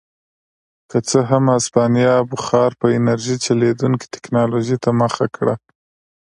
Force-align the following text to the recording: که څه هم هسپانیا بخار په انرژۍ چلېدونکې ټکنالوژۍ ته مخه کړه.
که 0.89 0.97
څه 1.09 1.19
هم 1.29 1.43
هسپانیا 1.55 2.15
بخار 2.31 2.71
په 2.79 2.87
انرژۍ 2.97 3.35
چلېدونکې 3.45 4.05
ټکنالوژۍ 4.13 4.77
ته 4.83 4.89
مخه 5.01 5.25
کړه. 5.35 5.55